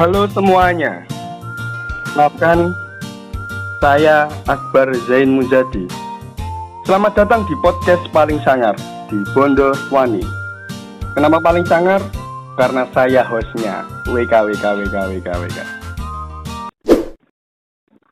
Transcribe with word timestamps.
Halo 0.00 0.24
semuanya. 0.32 1.04
Maafkan 2.16 2.72
saya 3.84 4.32
Akbar 4.48 4.88
Zain 5.04 5.28
Muzadi. 5.28 5.84
Selamat 6.88 7.20
datang 7.20 7.44
di 7.44 7.52
podcast 7.60 8.00
paling 8.08 8.40
sangar 8.40 8.72
di 9.12 9.20
Bondo 9.36 9.76
Wani. 9.92 10.24
Kenapa 11.12 11.44
paling 11.44 11.68
sangar? 11.68 12.00
Karena 12.56 12.88
saya 12.96 13.20
hostnya 13.28 13.84
WK 14.08 14.32
WK 14.48 14.64
WK 14.80 14.96
WK 14.96 15.28
WK. 15.36 15.58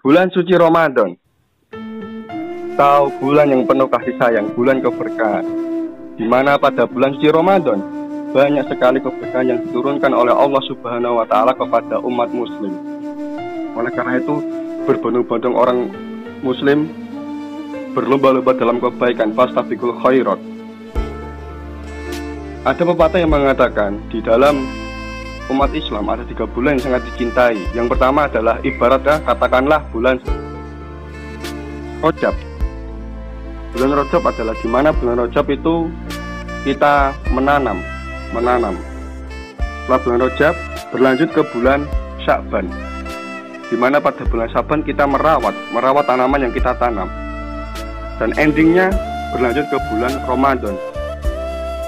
Bulan 0.04 0.28
suci 0.28 0.60
Ramadan. 0.60 1.16
Tahu 2.76 3.04
bulan 3.16 3.48
yang 3.48 3.64
penuh 3.64 3.88
kasih 3.88 4.12
sayang, 4.20 4.52
bulan 4.52 4.84
keberkahan. 4.84 5.48
Di 6.20 6.28
mana 6.28 6.60
pada 6.60 6.84
bulan 6.84 7.16
suci 7.16 7.32
Ramadan 7.32 7.97
banyak 8.32 8.64
sekali 8.68 8.98
keberkahan 9.00 9.48
yang 9.48 9.60
diturunkan 9.64 10.12
oleh 10.12 10.34
Allah 10.34 10.62
Subhanahu 10.68 11.18
wa 11.20 11.26
taala 11.28 11.56
kepada 11.56 11.96
umat 12.04 12.28
muslim. 12.28 12.76
Oleh 13.72 13.92
karena 13.94 14.20
itu, 14.20 14.42
berbondong-bondong 14.84 15.54
orang 15.56 15.78
muslim 16.44 16.88
berlomba-lomba 17.96 18.52
dalam 18.54 18.78
kebaikan 18.78 19.32
fastabiqul 19.32 19.96
khairat. 20.04 20.40
Ada 22.68 22.82
pepatah 22.84 23.18
yang 23.18 23.32
mengatakan 23.32 23.96
di 24.12 24.20
dalam 24.20 24.68
umat 25.48 25.72
Islam 25.72 26.04
ada 26.12 26.20
tiga 26.28 26.44
bulan 26.44 26.76
yang 26.76 26.92
sangat 26.92 27.08
dicintai. 27.12 27.56
Yang 27.72 27.96
pertama 27.96 28.28
adalah 28.28 28.60
ibaratnya 28.60 29.24
katakanlah 29.24 29.80
bulan 29.88 30.20
Rojab. 32.04 32.36
Bulan 33.72 33.90
Rojab 34.04 34.22
adalah 34.22 34.54
di 34.60 34.68
mana 34.68 34.92
bulan 34.92 35.26
Rojab 35.26 35.48
itu 35.48 35.88
kita 36.62 37.16
menanam, 37.32 37.80
menanam. 38.32 38.76
Setelah 39.84 40.00
bulan 40.04 40.20
Rojab 40.20 40.54
berlanjut 40.92 41.28
ke 41.32 41.42
bulan 41.56 41.80
Syakban. 42.24 42.68
Di 43.68 43.76
mana 43.76 44.00
pada 44.00 44.24
bulan 44.28 44.48
Syakban 44.52 44.84
kita 44.84 45.08
merawat, 45.08 45.56
merawat 45.72 46.04
tanaman 46.04 46.44
yang 46.44 46.52
kita 46.52 46.76
tanam. 46.76 47.08
Dan 48.20 48.36
endingnya 48.36 48.92
berlanjut 49.32 49.64
ke 49.72 49.78
bulan 49.88 50.12
Ramadan. 50.28 50.76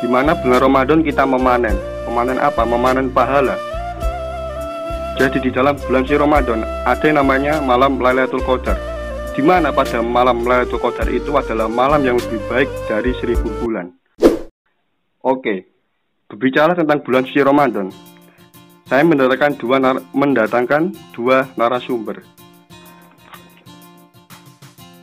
Di 0.00 0.08
mana 0.08 0.32
bulan 0.32 0.60
Ramadan 0.64 1.00
kita 1.04 1.28
memanen. 1.28 1.76
Memanen 2.08 2.40
apa? 2.40 2.64
Memanen 2.64 3.12
pahala. 3.12 3.56
Jadi 5.20 5.36
di 5.44 5.50
dalam 5.52 5.76
bulan 5.76 6.08
si 6.08 6.16
Ramadan 6.16 6.64
ada 6.88 7.04
yang 7.04 7.20
namanya 7.20 7.60
malam 7.60 8.00
Lailatul 8.00 8.40
Qadar. 8.40 8.80
Di 9.36 9.44
mana 9.44 9.68
pada 9.68 10.00
malam 10.00 10.40
Lailatul 10.48 10.80
Qadar 10.80 11.04
itu 11.12 11.36
adalah 11.36 11.68
malam 11.68 12.00
yang 12.00 12.16
lebih 12.16 12.40
baik 12.48 12.72
dari 12.88 13.12
seribu 13.20 13.52
bulan. 13.60 13.92
Oke, 15.20 15.79
berbicara 16.30 16.78
tentang 16.78 17.02
bulan 17.02 17.26
suci 17.26 17.42
Ramadan, 17.42 17.90
saya 18.86 19.02
mendatangkan 19.02 19.58
dua 19.58 19.76
nar 19.82 19.98
mendatangkan 20.14 20.94
dua 21.10 21.50
narasumber. 21.58 22.22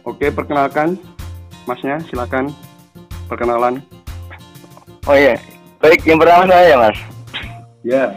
Oke, 0.08 0.31
perkenalkan 0.31 0.95
Masnya, 1.67 2.00
silakan 2.08 2.56
perkenalan. 3.28 3.84
Oh 5.03 5.16
iya, 5.19 5.36
baik 5.84 6.08
yang 6.08 6.16
pertama 6.16 6.47
saya 6.47 6.80
mas. 6.80 6.97
Ya, 7.84 8.16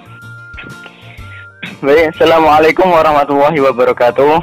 Baik, 1.81 2.13
assalamualaikum 2.13 2.93
warahmatullahi 2.93 3.57
wabarakatuh. 3.57 4.37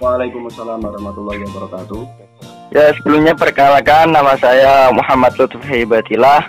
Waalaikumsalam 0.00 0.80
warahmatullahi 0.80 1.44
wabarakatuh. 1.44 2.08
Ya 2.72 2.88
sebelumnya 2.96 3.36
perkenalkan 3.36 4.08
nama 4.08 4.32
saya 4.40 4.88
Muhammad 4.88 5.36
Lutfi 5.36 5.84
Hibatilah. 5.84 6.48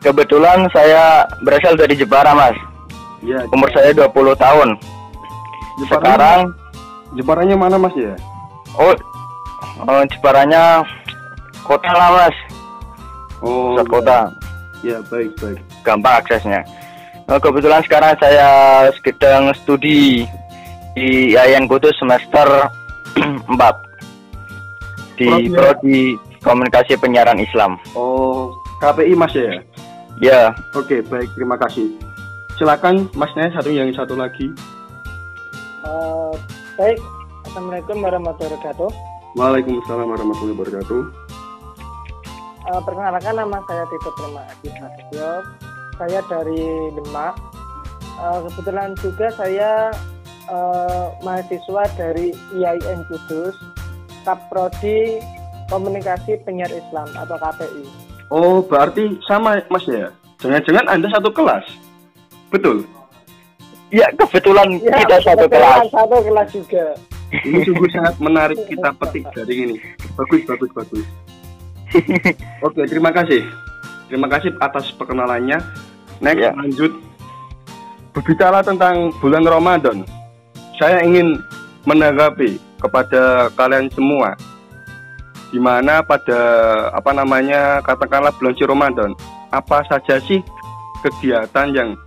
Kebetulan 0.00 0.64
saya 0.70 1.22
berasal 1.40 1.76
dari 1.76 1.92
Jepara 1.92 2.32
mas. 2.32 2.56
Ya, 3.20 3.44
Umur 3.52 3.68
saya 3.70 3.92
20 3.92 4.08
tahun. 4.34 4.68
Jeparanya- 5.78 5.92
Sekarang 5.92 6.40
Jeparanya 7.12 7.56
mana 7.56 7.76
Mas 7.76 7.92
ya? 7.92 8.14
oh, 8.74 8.94
oh 9.82 10.02
Jeparanya 10.06 10.80
kota 11.62 11.90
lah 11.90 12.08
mas. 12.14 12.36
Oh, 13.40 13.76
Pusat 13.76 13.86
kota. 13.88 14.18
Ya, 14.80 14.96
baik, 15.06 15.36
baik. 15.36 15.60
gampang 15.82 16.16
aksesnya. 16.16 16.64
Nah, 17.26 17.36
kebetulan 17.36 17.80
sekarang 17.82 18.16
saya 18.16 18.48
sedang 18.96 19.52
studi 19.54 20.24
di 20.94 21.08
IAIN 21.30 21.64
Kudus 21.64 21.92
semester 21.94 22.48
4 23.48 23.60
di 25.14 25.28
ya? 25.28 25.52
prodi 25.52 26.00
komunikasi 26.40 26.96
penyiaran 26.96 27.36
Islam. 27.38 27.76
Oh, 27.92 28.48
KPI 28.78 29.12
Mas 29.12 29.32
ya? 29.32 29.60
Ya, 30.20 30.52
Oke, 30.76 31.00
baik, 31.00 31.32
terima 31.32 31.56
kasih. 31.56 31.96
Silakan 32.60 33.08
Masnya 33.16 33.48
satu 33.56 33.72
yang 33.72 33.88
satu 33.96 34.12
lagi. 34.12 34.52
Eh, 35.80 36.32
baik, 36.76 37.00
Assalamualaikum 37.48 38.04
warahmatullahi 38.04 38.52
wabarakatuh. 38.52 38.90
Waalaikumsalam 39.40 40.12
warahmatullahi 40.12 40.56
wabarakatuh. 40.60 41.00
Eh, 42.68 42.80
perkenalkan 42.84 43.32
nama 43.32 43.64
saya 43.64 43.84
Tito 43.88 44.10
Prima 44.12 44.44
Adi 44.44 44.68
Prasetyo. 44.68 45.30
Saya 45.96 46.20
dari 46.28 46.68
Demak. 47.00 47.34
Eh, 48.20 48.38
kebetulan 48.44 48.92
juga 49.00 49.26
saya 49.32 49.88
eh, 50.52 51.04
mahasiswa 51.24 51.82
dari 51.96 52.36
IAIN 52.60 53.08
Kudus, 53.08 53.56
Kaprodi 54.28 55.16
Komunikasi 55.72 56.36
Penyiar 56.44 56.68
Islam 56.68 57.08
atau 57.16 57.40
KPI. 57.40 58.09
Oh, 58.30 58.62
berarti 58.62 59.18
sama 59.26 59.58
Mas 59.66 59.84
ya? 59.84 60.14
Jangan-jangan 60.38 60.86
Anda 60.86 61.10
satu 61.10 61.30
kelas? 61.30 61.66
Betul. 62.48 62.86
ya 63.90 64.06
kebetulan 64.14 64.78
Ya, 64.78 65.02
kita 65.02 65.16
satu 65.20 65.50
kebetulan 65.50 65.82
kelas. 65.82 65.86
Satu 65.90 66.16
kelas 66.22 66.48
juga. 66.54 66.84
Ini 67.30 67.58
sungguh 67.62 67.90
sangat 67.90 68.14
menarik 68.18 68.58
kita 68.66 68.90
petik 68.96 69.26
dari 69.30 69.54
ini. 69.60 69.76
Bagus, 70.14 70.42
bagus, 70.46 70.70
bagus. 70.70 71.06
Oke, 72.66 72.86
terima 72.86 73.10
kasih. 73.10 73.42
Terima 74.06 74.26
kasih 74.26 74.54
atas 74.58 74.94
perkenalannya. 74.94 75.58
Next, 76.18 76.38
Ya. 76.38 76.50
lanjut. 76.54 76.92
Berbicara 78.10 78.62
tentang 78.62 79.14
bulan 79.18 79.42
Ramadan, 79.42 80.02
saya 80.74 81.02
ingin 81.02 81.38
menanggapi 81.86 82.58
kepada 82.78 83.46
kalian 83.54 83.86
semua 83.90 84.34
di 85.50 85.58
mana 85.58 86.02
pada 86.06 86.40
apa 86.94 87.10
namanya 87.10 87.82
katakanlah 87.82 88.30
bulan 88.38 88.54
suci 88.54 88.66
Ramadan 88.70 89.10
apa 89.50 89.82
saja 89.90 90.22
sih 90.22 90.38
kegiatan 91.02 91.74
yang 91.74 91.98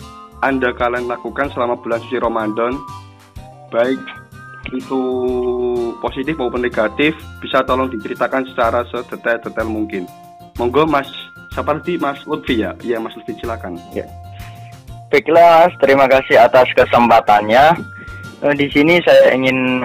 anda 0.44 0.76
kalian 0.76 1.08
lakukan 1.08 1.52
selama 1.56 1.80
bulan 1.80 2.04
suci 2.04 2.20
Ramadan? 2.20 2.76
Baik 3.72 4.00
itu 4.72 5.02
positif 6.00 6.36
maupun 6.36 6.64
negatif 6.64 7.16
bisa 7.40 7.64
tolong 7.64 7.88
diceritakan 7.92 8.48
secara 8.52 8.84
sedetail-detail 8.92 9.68
mungkin. 9.68 10.04
Monggo 10.60 10.84
mas 10.84 11.08
seperti 11.56 11.96
mas 11.96 12.20
Lutfi 12.28 12.60
ya? 12.60 12.76
Iya 12.84 13.00
mas 13.00 13.16
Lutfi 13.16 13.40
silakan. 13.40 13.80
Baiklah, 15.12 15.70
terima 15.80 16.10
kasih 16.10 16.42
atas 16.42 16.68
kesempatannya. 16.76 17.78
Eh, 18.44 18.54
Di 18.58 18.68
sini 18.74 19.00
saya 19.06 19.32
ingin 19.32 19.80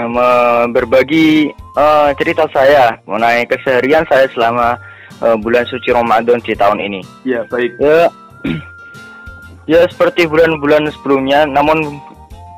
berbagi 0.75 1.53
eh, 1.79 2.09
cerita 2.19 2.45
saya 2.51 2.99
mengenai 3.07 3.47
keseharian 3.47 4.03
saya 4.11 4.27
selama 4.35 4.75
eh, 5.23 5.37
bulan 5.39 5.63
suci 5.71 5.95
Ramadan 5.95 6.43
di 6.43 6.53
tahun 6.59 6.83
ini. 6.83 7.01
ya 7.23 7.47
baik 7.47 7.79
Ya, 7.79 8.11
ya 9.79 9.81
seperti 9.87 10.27
bulan-bulan 10.27 10.91
sebelumnya, 10.99 11.47
namun 11.47 12.03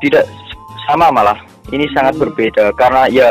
tidak 0.01 0.25
sama 0.89 1.13
malah. 1.13 1.37
Ini 1.71 1.87
sangat 1.95 2.17
berbeda 2.19 2.73
karena 2.75 3.07
ya 3.13 3.29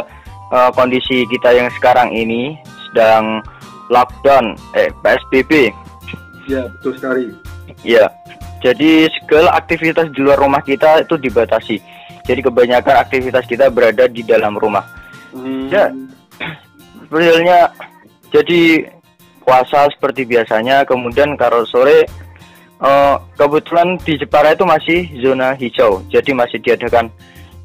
eh, 0.53 0.69
kondisi 0.77 1.25
kita 1.27 1.51
yang 1.57 1.67
sekarang 1.75 2.13
ini 2.13 2.55
sedang 2.89 3.41
lockdown, 3.89 4.53
eh 4.77 4.93
PSBB. 5.01 5.73
ya 6.49 6.65
betul 6.77 6.93
sekali 6.97 7.29
Ya, 7.85 8.11
jadi 8.59 9.07
segala 9.21 9.55
aktivitas 9.55 10.11
di 10.11 10.19
luar 10.19 10.35
rumah 10.35 10.59
kita 10.59 11.07
itu 11.07 11.15
dibatasi. 11.15 11.79
Jadi 12.27 12.43
kebanyakan 12.43 12.99
aktivitas 13.07 13.47
kita 13.47 13.71
berada 13.71 14.05
di 14.11 14.19
dalam 14.19 14.59
rumah. 14.59 14.83
Hmm, 15.33 15.69
Ya. 15.69 15.91
Sebenarnya 17.09 17.73
jadi 18.29 18.85
puasa 19.41 19.89
seperti 19.89 20.29
biasanya, 20.29 20.85
kemudian 20.85 21.33
kalau 21.33 21.65
sore 21.65 22.05
eh, 22.79 23.15
kebetulan 23.33 23.97
di 24.05 24.13
Jepara 24.21 24.53
itu 24.53 24.61
masih 24.65 25.09
zona 25.17 25.57
hijau, 25.57 26.05
jadi 26.13 26.31
masih 26.37 26.61
diadakan 26.61 27.09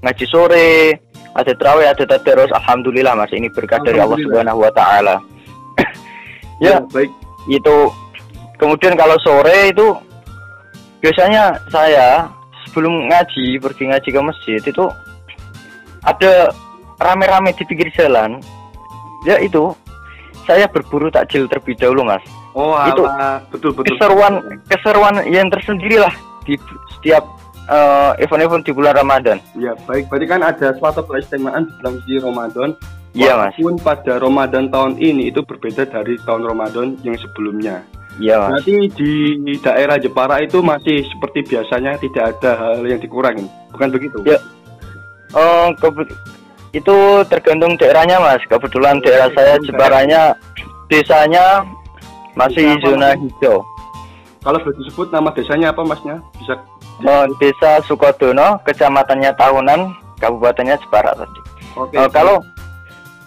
ngaji 0.01 0.25
sore, 0.29 0.97
ada 1.37 1.53
terawih, 1.53 1.93
ada 1.93 2.05
tadarus. 2.09 2.49
Alhamdulillah 2.57 3.13
mas, 3.13 3.33
ini 3.37 3.53
berkah 3.53 3.81
dari 3.85 4.01
Allah. 4.01 4.17
Subhanahu 4.17 4.65
Wa 4.65 4.73
Taala. 4.73 5.17
ya, 6.65 6.81
baik 6.89 7.13
itu 7.51 7.77
kemudian 8.57 8.97
kalau 8.97 9.17
sore 9.21 9.69
itu 9.69 9.93
biasanya 11.05 11.53
saya 11.69 12.25
sebelum 12.65 13.13
ngaji 13.13 13.61
pergi 13.61 13.93
ngaji 13.93 14.09
ke 14.09 14.21
masjid 14.25 14.61
itu 14.65 14.85
ada 16.05 16.49
rame-rame 17.01 17.51
di 17.55 17.65
pinggir 17.67 17.89
jalan 17.95 18.39
ya 19.25 19.41
itu 19.41 19.73
saya 20.45 20.69
berburu 20.69 21.09
takjil 21.09 21.49
terlebih 21.49 21.75
dahulu 21.79 22.05
mas 22.05 22.25
oh 22.55 22.77
Itu 22.87 23.03
betul 23.51 23.71
betul 23.73 23.97
keseruan 23.97 24.35
keseruan 24.69 25.15
yang 25.27 25.49
tersendiri 25.49 25.99
lah 25.99 26.15
di 26.45 26.55
setiap 26.99 27.25
eh, 27.69 28.13
event-event 28.25 28.65
di 28.65 28.73
bulan 28.77 28.95
Ramadan. 28.97 29.41
Ya, 29.57 29.73
baik. 29.89 30.09
Berarti 30.13 30.27
kan 30.29 30.41
ada 30.45 30.69
suatu 30.77 31.01
keistimewaan 31.09 31.69
di 31.69 31.73
bulan 31.81 31.93
suci 32.01 32.15
Ramadan. 32.21 32.69
Iya, 33.15 33.33
Mas. 33.39 33.55
Walaupun 33.55 33.75
pada 33.79 34.13
Ramadan 34.19 34.65
tahun 34.75 34.93
ini 34.99 35.31
itu 35.31 35.41
berbeda 35.47 35.87
dari 35.87 36.19
tahun 36.27 36.51
Ramadan 36.51 36.99
yang 37.07 37.17
sebelumnya. 37.17 37.81
Iya, 38.19 38.43
Mas. 38.43 38.61
Berarti 38.61 38.75
di 38.93 39.13
daerah 39.63 39.97
Jepara 39.97 40.43
itu 40.43 40.61
masih 40.61 41.07
seperti 41.09 41.47
biasanya 41.47 41.97
tidak 42.03 42.37
ada 42.37 42.51
hal 42.59 42.83
yang 42.85 42.99
dikurangi. 42.99 43.47
Bukan 43.71 43.89
begitu? 43.95 44.19
Ya. 44.27 44.39
Oh, 45.35 45.71
kebe- 45.79 46.11
itu 46.75 46.97
tergantung 47.31 47.79
daerahnya, 47.79 48.19
Mas. 48.19 48.43
Kebetulan 48.51 48.99
daerah 49.01 49.31
saya 49.33 49.55
Jeparanya 49.63 50.35
desanya 50.91 51.63
masih 52.35 52.75
Desa 52.77 52.83
zona 52.91 53.09
hijau. 53.15 53.63
Kalau 54.45 54.59
boleh 54.61 54.77
disebut 54.83 55.09
nama 55.09 55.33
desanya 55.33 55.73
apa 55.73 55.83
masnya? 55.87 56.21
Bisa 56.37 56.59
Oh, 57.03 57.27
Desa 57.43 57.83
Sukodono, 57.83 58.63
kecamatannya 58.63 59.35
Tahunan, 59.35 59.81
kabupatennya 60.23 60.79
Jepara 60.79 61.11
tadi. 61.19 61.41
Oke. 61.75 61.99
Eh, 61.99 62.11
kalau 62.15 62.39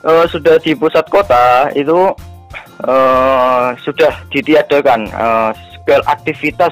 eh, 0.08 0.26
sudah 0.32 0.56
di 0.64 0.72
pusat 0.72 1.04
kota 1.12 1.68
itu 1.76 2.16
eh, 2.88 3.68
sudah 3.84 4.14
ditiadakan 4.32 5.12
eh, 5.12 5.52
segala 5.76 6.04
aktivitas 6.16 6.72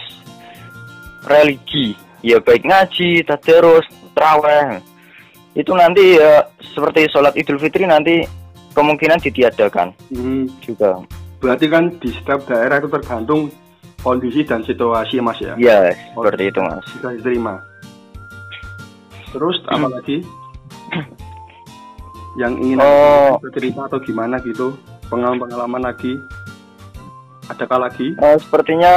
religi, 1.28 2.00
ya 2.24 2.40
baik 2.40 2.64
ngaji, 2.64 3.28
tadarus, 3.28 3.84
traweh. 4.16 4.80
Itu 5.56 5.72
nanti 5.72 6.16
eh, 6.16 6.44
seperti 6.62 7.08
sholat 7.08 7.34
Idul 7.34 7.58
Fitri 7.58 7.88
nanti 7.88 8.22
kemungkinan 8.76 9.24
ditiadakan 9.24 9.96
Hmm, 10.12 10.52
juga. 10.60 11.00
berarti 11.40 11.66
kan 11.66 11.96
di 11.96 12.12
setiap 12.12 12.44
daerah 12.44 12.78
itu 12.78 12.90
tergantung 12.90 13.48
kondisi 14.02 14.44
dan 14.44 14.62
situasi 14.62 15.18
Mas 15.18 15.40
ya. 15.40 15.56
Ya, 15.56 15.80
seperti 16.12 16.50
itu 16.50 16.60
mas. 16.60 16.84
Bisa 16.92 17.10
diterima. 17.12 17.56
Terus 19.32 19.56
Hmm. 19.64 19.80
apa 19.80 19.88
lagi? 19.96 20.18
Yang 22.36 22.54
ingin 22.60 22.78
Oh. 22.78 23.40
cerita 23.50 23.88
atau 23.88 24.00
gimana 24.00 24.36
gitu? 24.42 24.76
Pengalaman-pengalaman 25.08 25.86
lagi? 25.86 26.20
Adakah 27.48 27.88
lagi? 27.88 28.12
Eh, 28.12 28.38
sepertinya 28.42 28.92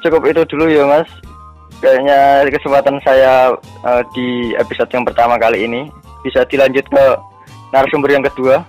cukup 0.00 0.22
itu 0.24 0.42
dulu 0.46 0.64
ya 0.64 0.86
mas. 0.86 1.10
Kayaknya 1.80 2.44
kesempatan 2.52 2.96
saya 3.00 3.56
eh, 3.88 4.02
di 4.12 4.28
episode 4.60 4.92
yang 4.92 5.04
pertama 5.08 5.40
kali 5.40 5.64
ini 5.64 5.88
bisa 6.20 6.44
dilanjut 6.44 6.84
ke 6.92 7.04
narasumber 7.72 8.12
yang 8.12 8.24
kedua. 8.28 8.60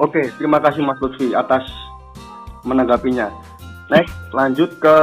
Oke, 0.00 0.32
terima 0.40 0.58
kasih 0.58 0.80
Mas 0.80 0.98
Lutfi 0.98 1.36
atas 1.36 1.62
menanggapinya. 2.64 3.28
Next, 3.92 4.16
lanjut 4.32 4.80
ke 4.80 4.96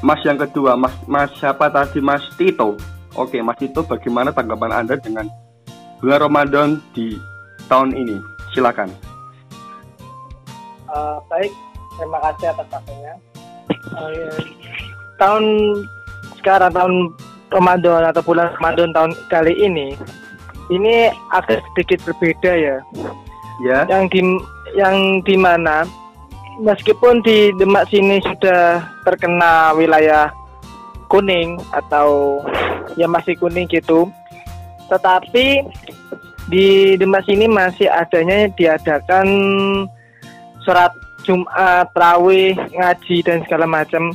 Mas 0.00 0.20
yang 0.24 0.40
kedua, 0.40 0.74
Mas 0.80 0.96
Mas 1.04 1.28
siapa 1.36 1.68
tadi 1.68 2.00
Mas 2.00 2.24
Tito? 2.40 2.80
Oke, 3.12 3.40
Mas 3.44 3.60
Tito, 3.60 3.84
bagaimana 3.84 4.32
tanggapan 4.32 4.84
Anda 4.84 4.96
dengan 4.96 5.28
bulan 6.00 6.24
Ramadan 6.24 6.68
di 6.96 7.20
tahun 7.68 7.92
ini? 7.92 8.16
Silakan. 8.56 8.88
Eh, 10.88 11.18
baik, 11.28 11.52
terima 12.00 12.18
kasih 12.24 12.46
atas 12.56 12.66
waktunya. 12.72 13.14
Ya. 13.92 14.30
Tahun 15.20 15.44
sekarang 16.46 16.70
tahun 16.70 16.94
Ramadan 17.50 18.06
atau 18.06 18.22
bulan 18.22 18.54
Ramadan 18.54 18.94
tahun 18.94 19.12
kali 19.26 19.50
ini 19.66 19.98
ini 20.70 21.10
agak 21.34 21.58
sedikit 21.74 21.98
berbeda 22.06 22.52
ya. 22.54 22.76
Ya, 23.66 23.82
Yang 23.90 24.14
di 24.14 24.20
yang 24.78 24.96
di 25.26 25.34
mana 25.34 25.82
meskipun 26.62 27.18
di 27.26 27.50
Demak 27.58 27.90
sini 27.90 28.22
sudah 28.22 28.78
terkena 29.02 29.74
wilayah 29.74 30.30
kuning 31.10 31.58
atau 31.74 32.38
ya 32.94 33.10
masih 33.10 33.34
kuning 33.42 33.66
gitu, 33.66 34.06
tetapi 34.86 35.66
di 36.46 36.94
Demak 36.94 37.26
sini 37.26 37.50
masih 37.50 37.90
adanya 37.90 38.46
diadakan 38.54 39.26
sholat 40.62 40.94
Jumat, 41.26 41.90
Terawih, 41.90 42.54
ngaji 42.54 43.16
dan 43.26 43.42
segala 43.42 43.66
macam. 43.66 44.14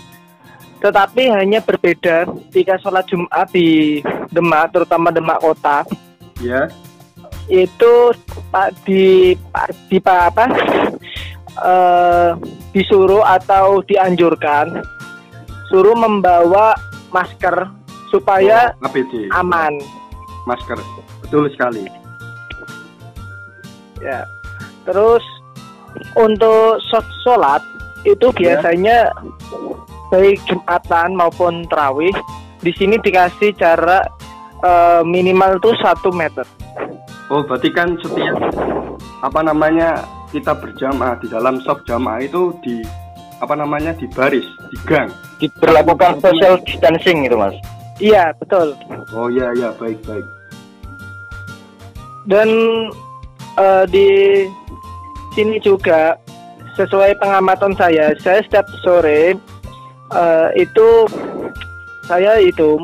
Tetapi 0.82 1.30
hanya 1.30 1.62
berbeda 1.62 2.26
jika 2.50 2.82
sholat 2.82 3.06
Jumat 3.06 3.48
di 3.54 4.02
Demak, 4.34 4.74
terutama 4.74 5.14
Demak 5.14 5.38
kota, 5.38 5.86
ya, 6.42 6.66
itu 7.46 7.94
pak 8.50 8.74
di 8.88 9.36
pak 9.52 9.70
di 9.92 9.98
pak 10.00 10.20
apa 10.34 10.46
eh, 11.62 12.30
disuruh 12.72 13.22
atau 13.28 13.84
dianjurkan 13.84 14.82
suruh 15.68 15.96
membawa 15.96 16.76
masker 17.12 17.68
supaya 18.12 18.76
APD, 18.84 19.32
aman 19.36 19.80
masker. 20.48 20.80
Betul 21.24 21.48
sekali. 21.54 21.88
ya 24.02 24.26
terus 24.84 25.22
untuk 26.18 26.82
sholat 27.22 27.62
itu 28.02 28.34
Ya. 28.42 29.14
Baik 30.12 30.38
jumatan 30.46 31.16
maupun 31.16 31.64
terawih 31.66 32.12
di 32.60 32.72
sini 32.76 33.00
dikasih 33.00 33.56
jarak 33.56 34.06
eh, 34.62 35.02
minimal 35.02 35.58
tuh 35.58 35.74
satu 35.80 36.12
meter 36.12 36.44
Oh, 37.32 37.40
berarti 37.48 37.72
kan 37.72 37.96
setiap 38.04 38.36
apa 39.24 39.40
namanya 39.40 40.04
kita 40.36 40.52
berjamaah 40.52 41.16
di 41.16 41.32
dalam 41.32 41.64
sop 41.64 41.80
jamaah 41.88 42.20
itu 42.20 42.52
di 42.60 42.84
apa 43.40 43.56
namanya 43.56 43.96
di 43.96 44.04
baris, 44.12 44.44
di 44.68 44.78
gang. 44.84 45.08
Diberlakukan 45.40 46.20
social 46.20 46.60
distancing 46.68 47.24
itu 47.24 47.40
mas. 47.40 47.56
iya 48.04 48.36
betul 48.36 48.76
Oh 49.16 49.32
iya 49.32 49.48
iya 49.56 49.72
baik 49.80 50.04
baik. 50.04 50.28
dan 52.28 52.50
eh, 53.56 53.86
di 53.88 54.10
sini 55.32 55.56
juga 55.64 56.20
sesuai 56.76 57.16
pengamatan 57.18 57.72
saya 57.80 58.12
saya 58.20 58.44
setiap 58.44 58.68
sore 58.84 59.40
eh, 60.12 60.50
itu 60.58 60.88
saya 62.04 62.38
itu 62.38 62.76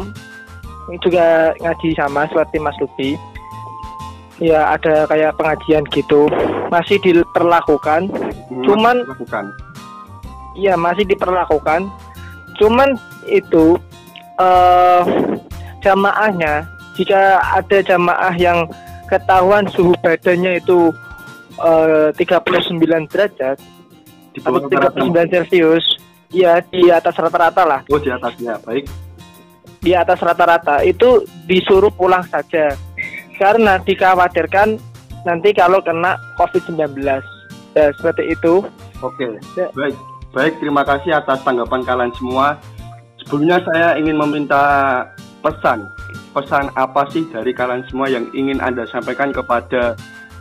juga 1.00 1.52
ngaji 1.58 1.90
sama 1.94 2.24
seperti 2.26 2.58
Mas 2.58 2.78
Lubi 2.78 3.12
ya 4.38 4.72
ada 4.72 5.04
kayak 5.06 5.36
pengajian 5.36 5.84
gitu 5.90 6.30
masih 6.70 6.96
diperlakukan 7.00 8.08
Hmm, 8.48 8.64
Cuman- 8.64 9.04
lakukan. 9.04 9.52
ya 10.56 10.74
masih 10.74 11.04
diperlakukan 11.04 11.92
cuman 12.56 12.96
itu 13.28 13.76
eh 14.40 15.02
jamaahnya 15.82 16.64
jika 16.94 17.20
ada 17.44 17.84
jamaah 17.84 18.32
yang 18.34 18.64
ketahuan 19.06 19.68
suhu 19.68 19.92
badannya 20.00 20.58
itu 20.58 20.96
eh 21.60 22.10
39 22.16 22.80
derajat 23.06 23.60
Di 24.32 24.40
atau 24.40 24.56
bawah 24.56 24.72
rata-rata. 24.72 24.96
39 24.96 25.28
Celcius 25.28 25.86
ya 26.30 26.60
di 26.64 26.90
atas 26.90 27.16
rata-rata 27.16 27.64
lah 27.64 27.80
Oh 27.88 27.98
di 27.98 28.10
atasnya 28.10 28.60
baik. 28.62 28.86
di 29.80 29.94
atas 29.94 30.20
rata-rata 30.20 30.82
itu 30.82 31.24
disuruh 31.46 31.90
pulang 31.90 32.26
saja 32.28 32.74
karena 33.38 33.78
dikhawatirkan 33.80 34.76
nanti 35.24 35.54
kalau 35.54 35.80
kena 35.80 36.18
COVID-19 36.36 36.98
ya 37.74 37.86
seperti 37.94 38.34
itu 38.34 38.66
Oke 39.00 39.38
Ya. 39.54 39.70
baik 39.72 39.94
baik 40.34 40.54
terima 40.58 40.82
kasih 40.82 41.14
atas 41.14 41.40
tanggapan 41.42 41.86
kalian 41.86 42.14
semua. 42.18 42.58
Sebelumnya 43.22 43.60
saya 43.62 43.94
ingin 43.96 44.18
meminta 44.18 45.04
pesan 45.40 45.86
pesan 46.34 46.72
apa 46.74 47.06
sih 47.10 47.22
dari 47.30 47.52
kalian 47.52 47.86
semua 47.88 48.08
yang 48.08 48.26
ingin 48.32 48.58
anda 48.58 48.88
sampaikan 48.88 49.30
kepada 49.30 49.94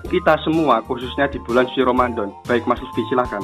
kita 0.06 0.38
semua 0.40 0.80
khususnya 0.84 1.26
di 1.28 1.36
bulan 1.42 1.66
suci 1.68 1.82
Ramadan. 1.82 2.32
Baik 2.46 2.64
Mas 2.64 2.78
Lutfi 2.78 3.02
silakan. 3.10 3.42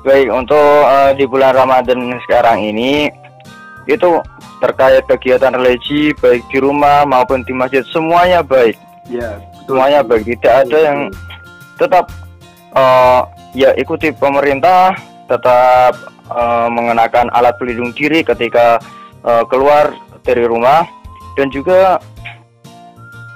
Baik 0.00 0.32
untuk 0.32 0.70
eh, 0.88 1.12
di 1.20 1.24
bulan 1.28 1.52
Ramadan 1.52 2.16
sekarang 2.24 2.64
ini 2.64 3.12
itu 3.84 4.20
terkait 4.60 5.04
kegiatan 5.08 5.52
religi 5.56 6.12
baik 6.20 6.44
di 6.48 6.60
rumah 6.60 7.04
maupun 7.04 7.44
di 7.44 7.52
masjid 7.52 7.84
semuanya 7.88 8.40
baik. 8.40 8.76
Ya 9.10 9.36
betul. 9.36 9.76
semuanya 9.76 10.00
baik 10.00 10.24
tidak 10.40 10.54
ada 10.64 10.78
yang 10.80 10.98
tetap 11.76 12.04
eh, 12.72 13.20
ya 13.52 13.70
ikuti 13.76 14.08
pemerintah 14.16 14.96
tetap 15.28 15.92
eh, 16.32 16.68
mengenakan 16.72 17.28
alat 17.36 17.52
pelindung 17.60 17.92
diri 17.92 18.24
ketika 18.24 18.80
eh, 19.20 19.44
keluar 19.52 19.92
dari 20.24 20.48
rumah 20.48 20.88
dan 21.36 21.52
juga 21.52 22.00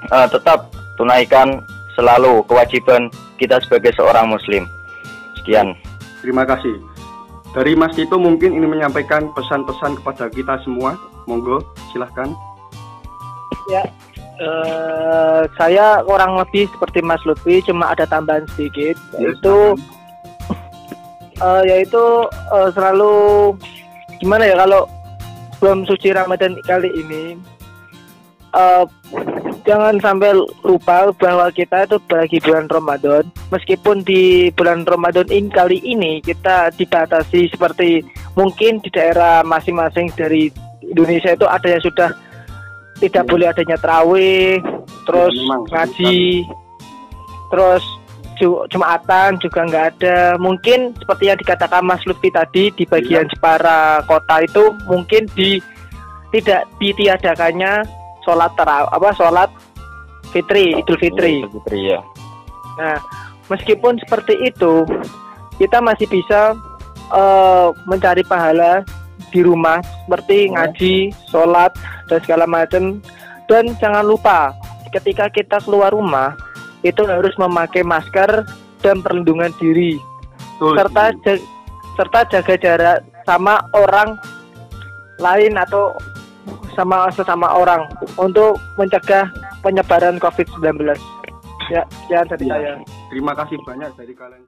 eh, 0.09 0.29
tetap 0.33 0.73
tunaikan 0.97 1.61
selalu 1.93 2.41
kewajiban 2.49 3.13
kita 3.37 3.61
sebagai 3.61 3.93
seorang 3.95 4.33
muslim. 4.33 4.65
Sekian 5.39 5.77
Terima 6.25 6.49
kasih. 6.49 6.81
Dari 7.53 7.77
Mas 7.77 7.93
Tito 7.93 8.17
mungkin 8.17 8.57
ini 8.57 8.65
menyampaikan 8.65 9.29
pesan-pesan 9.37 10.01
kepada 10.01 10.33
kita 10.33 10.57
semua. 10.65 10.97
Monggo, 11.29 11.61
silahkan. 11.93 12.33
Ya, 13.69 13.85
eh, 14.41 15.43
saya 15.61 16.01
kurang 16.09 16.41
lebih 16.41 16.69
seperti 16.73 17.05
Mas 17.05 17.21
Lutfi, 17.29 17.61
cuma 17.65 17.93
ada 17.93 18.09
tambahan 18.09 18.49
sedikit, 18.57 18.97
Ya, 19.21 19.29
yaitu 19.29 19.57
eh, 21.41 21.63
yaitu 21.69 22.05
eh, 22.29 22.69
selalu 22.73 23.13
gimana 24.21 24.49
ya 24.49 24.57
kalau 24.65 24.89
sebelum 25.57 25.85
suci 25.89 26.13
Ramadan 26.13 26.61
kali 26.69 26.93
ini 26.93 27.41
uh, 28.53 28.85
jangan 29.65 29.97
sampai 29.99 30.37
lupa 30.63 31.11
bahwa 31.17 31.49
kita 31.51 31.89
itu 31.89 31.97
bagi 32.07 32.39
bulan 32.45 32.69
Ramadan 32.69 33.25
meskipun 33.49 34.05
di 34.05 34.53
bulan 34.53 34.85
Ramadan 34.85 35.27
ini 35.33 35.49
kali 35.49 35.79
ini 35.81 36.21
kita 36.21 36.71
dibatasi 36.77 37.49
seperti 37.49 38.05
mungkin 38.37 38.79
di 38.85 38.93
daerah 38.93 39.41
masing-masing 39.43 40.13
dari 40.15 40.53
Indonesia 40.85 41.33
itu 41.33 41.49
ada 41.49 41.65
yang 41.67 41.83
sudah 41.83 42.11
tidak 43.01 43.25
ya. 43.27 43.31
boleh 43.31 43.47
adanya 43.51 43.77
terawih 43.81 44.61
terus 45.09 45.33
ya, 45.33 45.41
memang, 45.43 45.63
ngaji 45.73 46.23
terus 47.51 47.85
Jumatan 48.43 49.39
juga 49.39 49.63
nggak 49.63 49.87
ada. 49.95 50.35
Mungkin 50.43 50.91
seperti 50.99 51.31
yang 51.31 51.39
dikatakan 51.39 51.87
Mas 51.87 52.03
Lutfi 52.03 52.35
tadi 52.35 52.75
di 52.75 52.83
bagian. 52.83 53.31
Jepara 53.31 54.03
kota 54.11 54.43
itu 54.43 54.75
mungkin 54.91 55.31
di 55.39 55.63
tidak 56.35 56.67
ditiadakannya 56.83 57.87
sholat 58.25 58.51
terawih 58.59 58.91
apa 58.91 59.09
sholat 59.15 59.51
fitri 60.33 60.75
idul 60.81 60.99
fitri. 60.99 61.45
Idul 61.45 61.61
fitri 61.61 61.95
ya. 61.95 62.01
Nah 62.81 62.99
meskipun 63.53 64.01
seperti 64.03 64.35
itu 64.49 64.83
kita 65.61 65.79
masih 65.79 66.11
bisa 66.11 66.59
uh, 67.15 67.71
mencari 67.87 68.27
pahala 68.27 68.83
di 69.31 69.45
rumah 69.45 69.79
seperti 70.07 70.51
ya. 70.51 70.53
ngaji, 70.59 70.97
sholat 71.31 71.71
dan 72.11 72.19
segala 72.27 72.45
macam. 72.49 72.99
Dan 73.45 73.77
jangan 73.77 74.09
lupa 74.09 74.57
ketika 74.95 75.29
kita 75.29 75.61
keluar 75.63 75.93
rumah 75.93 76.33
itu 76.87 77.05
harus 77.05 77.35
memakai 77.37 77.85
masker 77.85 78.45
dan 78.81 79.01
perlindungan 79.01 79.53
diri 79.57 79.97
Betul. 80.57 80.77
serta 80.77 81.05
jaga, 81.25 81.35
serta 81.97 82.21
jaga 82.29 82.55
jarak 82.61 82.99
sama 83.25 83.65
orang 83.73 84.17
lain 85.19 85.57
atau 85.57 85.97
sama 86.77 87.09
sesama 87.11 87.49
orang 87.51 87.89
untuk 88.21 88.61
mencegah 88.77 89.27
penyebaran 89.65 90.21
COVID-19. 90.21 90.95
Ya, 91.73 91.81
sekian 91.89 92.29
dari 92.29 92.45
ya. 92.45 92.53
saya. 92.53 92.73
Terima 93.09 93.33
kasih 93.33 93.57
banyak 93.65 93.91
dari 93.97 94.13
kalian. 94.13 94.45